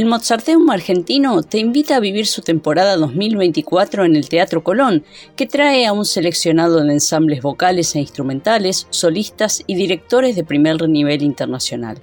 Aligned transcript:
El 0.00 0.06
Mozarteum 0.06 0.70
argentino 0.70 1.42
te 1.42 1.58
invita 1.58 1.96
a 1.96 2.00
vivir 2.00 2.26
su 2.26 2.40
temporada 2.40 2.96
2024 2.96 4.06
en 4.06 4.16
el 4.16 4.30
Teatro 4.30 4.64
Colón, 4.64 5.04
que 5.36 5.44
trae 5.44 5.84
a 5.84 5.92
un 5.92 6.06
seleccionado 6.06 6.82
de 6.82 6.90
ensambles 6.90 7.42
vocales 7.42 7.94
e 7.94 8.00
instrumentales, 8.00 8.86
solistas 8.88 9.62
y 9.66 9.74
directores 9.74 10.36
de 10.36 10.42
primer 10.42 10.88
nivel 10.88 11.20
internacional. 11.20 11.98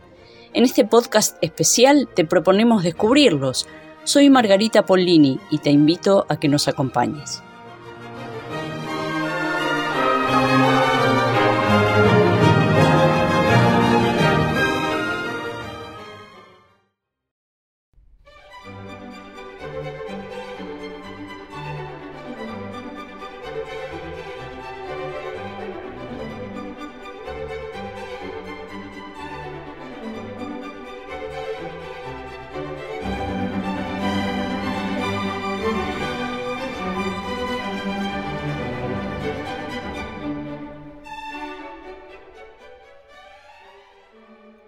En 0.54 0.64
este 0.64 0.86
podcast 0.86 1.40
especial 1.42 2.08
te 2.14 2.24
proponemos 2.24 2.84
descubrirlos. 2.84 3.66
Soy 4.04 4.30
Margarita 4.30 4.86
Pollini 4.86 5.40
y 5.50 5.58
te 5.58 5.72
invito 5.72 6.28
a 6.30 6.40
que 6.40 6.50
nos 6.50 6.68
acompañes. 6.68 7.42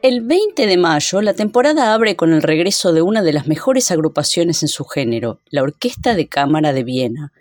El 0.02 0.22
20 0.22 0.66
de 0.66 0.78
mayo, 0.78 1.22
la 1.22 1.34
temporada 1.34 1.94
abre 1.94 2.16
con 2.16 2.32
el 2.32 2.42
regreso 2.42 2.94
de 2.94 3.02
una 3.02 3.22
de 3.22 3.34
las 3.34 3.48
mejores 3.48 3.92
agrupaciones 3.92 4.64
en 4.64 4.70
su 4.70 4.86
género, 4.86 5.42
la 5.50 5.62
Orquesta 5.62 6.16
de 6.16 6.30
Cámara 6.30 6.72
de 6.72 6.86
Viena. 6.86 7.34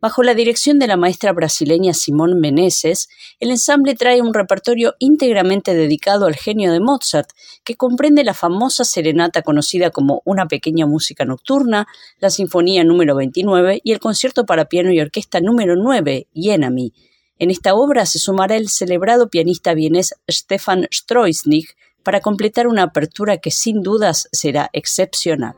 Bajo 0.00 0.22
la 0.22 0.34
dirección 0.34 0.78
de 0.78 0.86
la 0.86 0.96
maestra 0.96 1.32
brasileña 1.32 1.94
Simón 1.94 2.38
Meneses, 2.38 3.08
el 3.40 3.50
ensamble 3.50 3.96
trae 3.96 4.22
un 4.22 4.34
repertorio 4.34 4.94
íntegramente 5.00 5.74
dedicado 5.74 6.26
al 6.26 6.36
genio 6.36 6.70
de 6.70 6.78
Mozart, 6.78 7.30
que 7.64 7.74
comprende 7.74 8.22
la 8.22 8.34
famosa 8.34 8.84
serenata 8.84 9.42
conocida 9.42 9.90
como 9.90 10.22
Una 10.24 10.46
pequeña 10.46 10.86
música 10.86 11.24
nocturna, 11.24 11.88
la 12.20 12.30
Sinfonía 12.30 12.84
número 12.84 13.16
29 13.16 13.80
y 13.82 13.90
el 13.90 13.98
concierto 13.98 14.46
para 14.46 14.66
piano 14.66 14.92
y 14.92 15.00
orquesta 15.00 15.40
número 15.40 15.74
9, 15.74 16.28
Yenami. 16.34 16.92
En 17.40 17.50
esta 17.50 17.74
obra 17.74 18.06
se 18.06 18.20
sumará 18.20 18.54
el 18.54 18.68
celebrado 18.68 19.28
pianista 19.28 19.74
vienés 19.74 20.14
Stefan 20.30 20.86
Stroisnig, 20.94 21.74
para 22.06 22.20
completar 22.20 22.68
una 22.68 22.84
apertura 22.84 23.38
que 23.38 23.50
sin 23.50 23.82
dudas 23.82 24.28
será 24.30 24.70
excepcional. 24.72 25.56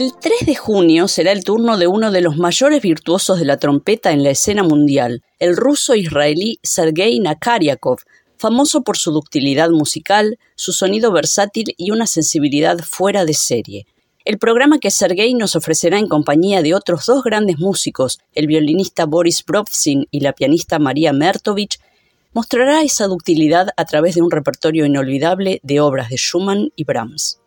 El 0.00 0.14
3 0.18 0.46
de 0.46 0.54
junio 0.54 1.08
será 1.08 1.30
el 1.30 1.44
turno 1.44 1.76
de 1.76 1.86
uno 1.86 2.10
de 2.10 2.22
los 2.22 2.38
mayores 2.38 2.80
virtuosos 2.80 3.38
de 3.38 3.44
la 3.44 3.58
trompeta 3.58 4.12
en 4.12 4.22
la 4.22 4.30
escena 4.30 4.62
mundial, 4.62 5.22
el 5.38 5.58
ruso 5.58 5.94
israelí 5.94 6.58
Sergei 6.62 7.20
Nakaryakov, 7.20 7.98
famoso 8.38 8.80
por 8.80 8.96
su 8.96 9.12
ductilidad 9.12 9.68
musical, 9.68 10.38
su 10.54 10.72
sonido 10.72 11.12
versátil 11.12 11.74
y 11.76 11.90
una 11.90 12.06
sensibilidad 12.06 12.78
fuera 12.78 13.26
de 13.26 13.34
serie. 13.34 13.86
El 14.24 14.38
programa 14.38 14.78
que 14.78 14.90
Sergei 14.90 15.34
nos 15.34 15.54
ofrecerá 15.54 15.98
en 15.98 16.08
compañía 16.08 16.62
de 16.62 16.74
otros 16.74 17.04
dos 17.04 17.22
grandes 17.22 17.58
músicos, 17.58 18.20
el 18.32 18.46
violinista 18.46 19.04
Boris 19.04 19.44
Brovsin 19.46 20.06
y 20.10 20.20
la 20.20 20.32
pianista 20.32 20.78
María 20.78 21.12
Mertovich, 21.12 21.78
mostrará 22.32 22.80
esa 22.80 23.06
ductilidad 23.06 23.68
a 23.76 23.84
través 23.84 24.14
de 24.14 24.22
un 24.22 24.30
repertorio 24.30 24.86
inolvidable 24.86 25.60
de 25.62 25.80
obras 25.80 26.08
de 26.08 26.16
Schumann 26.16 26.70
y 26.74 26.84
Brahms. 26.84 27.39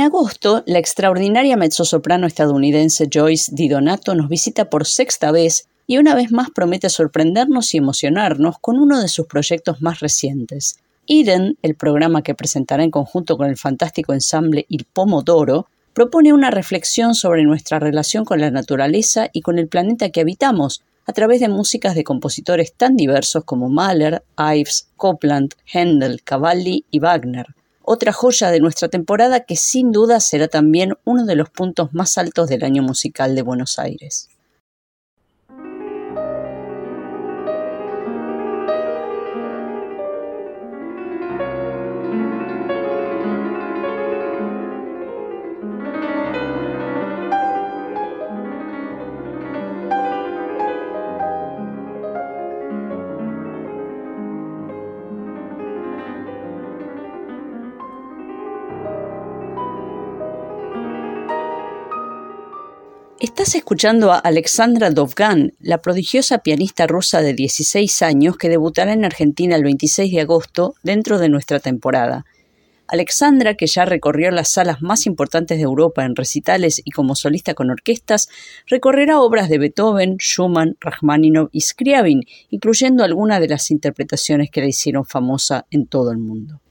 En 0.00 0.06
agosto, 0.06 0.62
la 0.64 0.78
extraordinaria 0.78 1.58
mezzosoprano 1.58 2.26
estadounidense 2.26 3.10
Joyce 3.12 3.52
Di 3.54 3.68
Donato 3.68 4.14
nos 4.14 4.30
visita 4.30 4.70
por 4.70 4.86
sexta 4.86 5.30
vez 5.30 5.68
y 5.86 5.98
una 5.98 6.14
vez 6.14 6.32
más 6.32 6.48
promete 6.54 6.88
sorprendernos 6.88 7.74
y 7.74 7.76
emocionarnos 7.76 8.56
con 8.62 8.78
uno 8.78 8.98
de 8.98 9.08
sus 9.08 9.26
proyectos 9.26 9.82
más 9.82 10.00
recientes. 10.00 10.78
Eden, 11.06 11.58
el 11.60 11.74
programa 11.74 12.22
que 12.22 12.34
presentará 12.34 12.82
en 12.82 12.90
conjunto 12.90 13.36
con 13.36 13.50
el 13.50 13.58
fantástico 13.58 14.14
ensamble 14.14 14.64
Il 14.70 14.86
Pomodoro, 14.90 15.66
propone 15.92 16.32
una 16.32 16.50
reflexión 16.50 17.14
sobre 17.14 17.42
nuestra 17.42 17.78
relación 17.78 18.24
con 18.24 18.40
la 18.40 18.50
naturaleza 18.50 19.28
y 19.34 19.42
con 19.42 19.58
el 19.58 19.68
planeta 19.68 20.08
que 20.08 20.22
habitamos, 20.22 20.80
a 21.04 21.12
través 21.12 21.40
de 21.40 21.50
músicas 21.50 21.94
de 21.94 22.04
compositores 22.04 22.72
tan 22.72 22.96
diversos 22.96 23.44
como 23.44 23.68
Mahler, 23.68 24.22
Ives, 24.38 24.88
Copland, 24.96 25.56
Händel, 25.70 26.22
Cavalli 26.24 26.86
y 26.90 27.00
Wagner 27.00 27.48
otra 27.92 28.12
joya 28.12 28.52
de 28.52 28.60
nuestra 28.60 28.88
temporada 28.88 29.40
que 29.40 29.56
sin 29.56 29.90
duda 29.90 30.20
será 30.20 30.46
también 30.46 30.94
uno 31.04 31.24
de 31.24 31.34
los 31.34 31.50
puntos 31.50 31.92
más 31.92 32.18
altos 32.18 32.48
del 32.48 32.62
año 32.62 32.84
musical 32.84 33.34
de 33.34 33.42
Buenos 33.42 33.80
Aires. 33.80 34.28
Estás 63.20 63.54
escuchando 63.54 64.12
a 64.12 64.18
Alexandra 64.18 64.88
Dovgan, 64.88 65.52
la 65.60 65.76
prodigiosa 65.76 66.38
pianista 66.38 66.86
rusa 66.86 67.20
de 67.20 67.34
16 67.34 68.00
años 68.00 68.38
que 68.38 68.48
debutará 68.48 68.94
en 68.94 69.04
Argentina 69.04 69.56
el 69.56 69.62
26 69.62 70.10
de 70.10 70.22
agosto 70.22 70.74
dentro 70.82 71.18
de 71.18 71.28
nuestra 71.28 71.60
temporada. 71.60 72.24
Alexandra, 72.86 73.56
que 73.56 73.66
ya 73.66 73.84
recorrió 73.84 74.30
las 74.30 74.52
salas 74.52 74.80
más 74.80 75.04
importantes 75.04 75.58
de 75.58 75.64
Europa 75.64 76.02
en 76.02 76.16
recitales 76.16 76.80
y 76.82 76.92
como 76.92 77.14
solista 77.14 77.52
con 77.52 77.68
orquestas, 77.68 78.30
recorrerá 78.66 79.20
obras 79.20 79.50
de 79.50 79.58
Beethoven, 79.58 80.16
Schumann, 80.16 80.78
Rachmaninoff 80.80 81.50
y 81.52 81.60
Scriabin, 81.60 82.22
incluyendo 82.48 83.04
algunas 83.04 83.40
de 83.40 83.48
las 83.48 83.70
interpretaciones 83.70 84.50
que 84.50 84.62
la 84.62 84.68
hicieron 84.68 85.04
famosa 85.04 85.66
en 85.70 85.86
todo 85.86 86.10
el 86.10 86.16
mundo. 86.16 86.62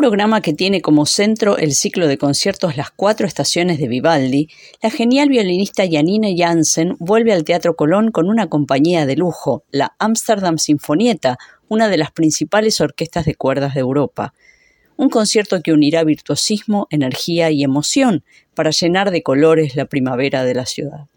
Programa 0.00 0.40
que 0.40 0.54
tiene 0.54 0.80
como 0.80 1.04
centro 1.04 1.58
el 1.58 1.74
ciclo 1.74 2.06
de 2.08 2.16
conciertos 2.16 2.78
Las 2.78 2.90
Cuatro 2.90 3.26
Estaciones 3.26 3.78
de 3.78 3.86
Vivaldi, 3.86 4.48
la 4.82 4.88
genial 4.88 5.28
violinista 5.28 5.82
Janine 5.82 6.34
Jansen 6.38 6.96
vuelve 6.98 7.34
al 7.34 7.44
Teatro 7.44 7.76
Colón 7.76 8.10
con 8.10 8.30
una 8.30 8.46
compañía 8.46 9.04
de 9.04 9.16
lujo, 9.16 9.62
la 9.70 9.94
Amsterdam 9.98 10.56
Sinfonietta, 10.56 11.36
una 11.68 11.90
de 11.90 11.98
las 11.98 12.12
principales 12.12 12.80
orquestas 12.80 13.26
de 13.26 13.34
cuerdas 13.34 13.74
de 13.74 13.80
Europa. 13.80 14.32
Un 14.96 15.10
concierto 15.10 15.60
que 15.60 15.74
unirá 15.74 16.02
virtuosismo, 16.02 16.86
energía 16.88 17.50
y 17.50 17.62
emoción 17.62 18.24
para 18.54 18.70
llenar 18.70 19.10
de 19.10 19.22
colores 19.22 19.76
la 19.76 19.84
primavera 19.84 20.44
de 20.44 20.54
la 20.54 20.64
ciudad. 20.64 21.08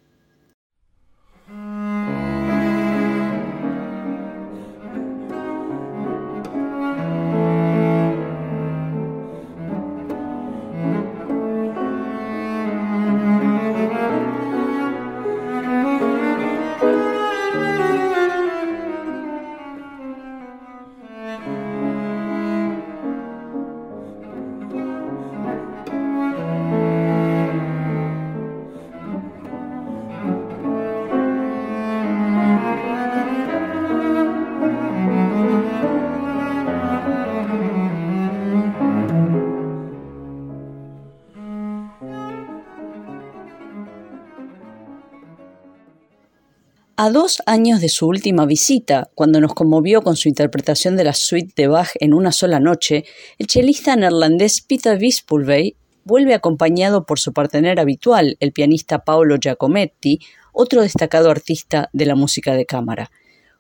A 47.04 47.12
dos 47.12 47.44
años 47.48 47.82
de 47.82 47.90
su 47.90 48.08
última 48.08 48.46
visita, 48.46 49.10
cuando 49.14 49.42
nos 49.42 49.54
conmovió 49.54 50.04
con 50.04 50.16
su 50.16 50.30
interpretación 50.30 50.96
de 50.96 51.04
la 51.04 51.12
suite 51.12 51.52
de 51.54 51.68
Bach 51.68 51.90
en 52.00 52.14
una 52.14 52.32
sola 52.32 52.62
noche, 52.62 53.04
el 53.38 53.48
chelista 53.48 53.98
neerlandés 53.98 54.62
Peter 54.62 54.98
Wispelvey 54.98 55.76
vuelve 56.06 56.34
acompañado 56.34 57.06
por 57.06 57.20
su 57.20 57.34
partener 57.34 57.82
habitual, 57.82 58.38
el 58.40 58.54
pianista 58.54 59.04
Paolo 59.04 59.36
Giacometti, 59.38 60.22
otro 60.54 60.82
destacado 60.82 61.30
artista 61.30 61.90
de 61.92 62.06
la 62.06 62.16
música 62.16 62.54
de 62.54 62.66
cámara. 62.66 63.12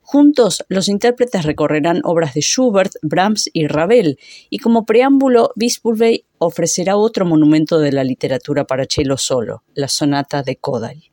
Juntos, 0.03 0.63
los 0.69 0.87
intérpretes 0.87 1.43
recorrerán 1.43 1.99
obras 2.05 2.35
de 2.35 2.39
Schubert, 2.39 2.93
Brahms 3.01 3.49
y 3.51 3.67
Ravel, 3.67 4.19
y 4.49 4.59
como 4.59 4.85
preámbulo, 4.85 5.51
Wispelvey 5.57 6.23
ofrecerá 6.37 6.95
otro 6.95 7.25
monumento 7.25 7.79
de 7.79 7.91
la 7.91 8.05
literatura 8.05 8.63
para 8.63 8.85
cello 8.89 9.17
solo, 9.17 9.63
la 9.73 9.89
sonata 9.89 10.43
de 10.43 10.55
Kodai. 10.55 11.12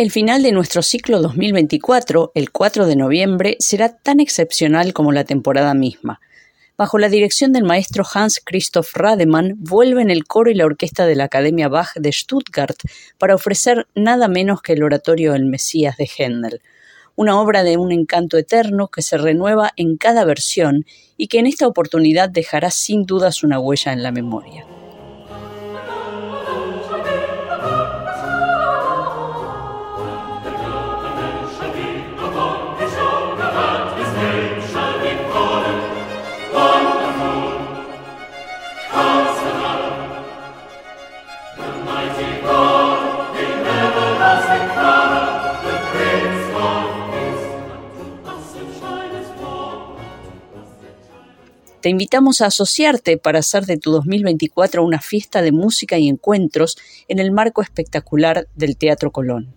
El 0.00 0.10
final 0.10 0.42
de 0.42 0.52
nuestro 0.52 0.80
ciclo 0.80 1.20
2024, 1.20 2.32
el 2.34 2.50
4 2.50 2.86
de 2.86 2.96
noviembre, 2.96 3.56
será 3.58 3.98
tan 3.98 4.18
excepcional 4.18 4.94
como 4.94 5.12
la 5.12 5.24
temporada 5.24 5.74
misma. 5.74 6.22
Bajo 6.78 6.96
la 6.96 7.10
dirección 7.10 7.52
del 7.52 7.64
maestro 7.64 8.02
Hans 8.14 8.40
Christoph 8.42 8.94
Rademann, 8.94 9.56
vuelven 9.58 10.08
el 10.08 10.24
coro 10.24 10.50
y 10.50 10.54
la 10.54 10.64
orquesta 10.64 11.04
de 11.04 11.16
la 11.16 11.24
Academia 11.24 11.68
Bach 11.68 11.92
de 11.96 12.12
Stuttgart 12.12 12.78
para 13.18 13.34
ofrecer 13.34 13.88
nada 13.94 14.26
menos 14.26 14.62
que 14.62 14.72
el 14.72 14.84
oratorio 14.84 15.34
El 15.34 15.44
Mesías 15.44 15.98
de 15.98 16.08
Händel, 16.08 16.62
una 17.14 17.38
obra 17.38 17.62
de 17.62 17.76
un 17.76 17.92
encanto 17.92 18.38
eterno 18.38 18.88
que 18.88 19.02
se 19.02 19.18
renueva 19.18 19.72
en 19.76 19.98
cada 19.98 20.24
versión 20.24 20.86
y 21.18 21.28
que 21.28 21.40
en 21.40 21.46
esta 21.46 21.66
oportunidad 21.66 22.30
dejará 22.30 22.70
sin 22.70 23.04
dudas 23.04 23.42
una 23.42 23.60
huella 23.60 23.92
en 23.92 24.02
la 24.02 24.12
memoria. 24.12 24.64
Te 51.80 51.88
invitamos 51.88 52.42
a 52.42 52.46
asociarte 52.46 53.16
para 53.16 53.38
hacer 53.38 53.64
de 53.64 53.78
tu 53.78 53.90
2024 53.90 54.84
una 54.84 55.00
fiesta 55.00 55.40
de 55.40 55.50
música 55.50 55.96
y 55.96 56.08
encuentros 56.08 56.76
en 57.08 57.20
el 57.20 57.32
marco 57.32 57.62
espectacular 57.62 58.48
del 58.54 58.76
Teatro 58.76 59.12
Colón. 59.12 59.54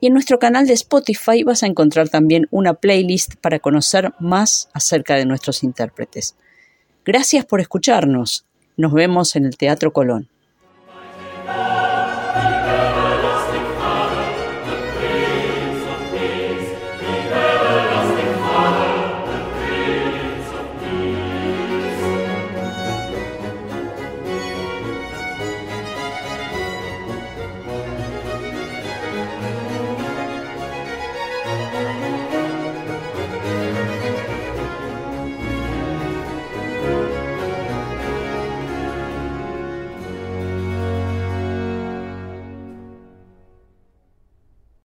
Y 0.00 0.06
en 0.06 0.14
nuestro 0.14 0.38
canal 0.38 0.66
de 0.66 0.72
Spotify 0.72 1.42
vas 1.42 1.62
a 1.62 1.66
encontrar 1.66 2.08
también 2.08 2.46
una 2.50 2.72
playlist 2.72 3.34
para 3.36 3.58
conocer 3.58 4.14
más 4.18 4.70
acerca 4.72 5.16
de 5.16 5.26
nuestros 5.26 5.62
intérpretes. 5.62 6.36
Gracias 7.04 7.44
por 7.44 7.60
escucharnos. 7.60 8.46
Nos 8.78 8.94
vemos 8.94 9.36
en 9.36 9.44
el 9.44 9.58
Teatro 9.58 9.92
Colón. 9.92 10.30